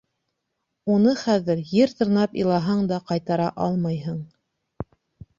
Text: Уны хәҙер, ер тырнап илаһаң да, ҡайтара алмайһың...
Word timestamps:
Уны 0.93 1.11
хәҙер, 1.23 1.59
ер 1.79 1.93
тырнап 1.99 2.33
илаһаң 2.43 2.81
да, 2.93 2.97
ҡайтара 3.11 3.51
алмайһың... 3.67 4.17